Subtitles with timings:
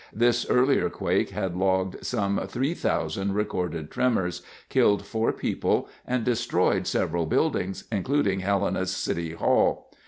[0.11, 7.27] This earlier quake had logged some 3,000 recorded tremors, killed 4 people and destroyed several
[7.27, 9.91] buildings, including Helena's City Hall.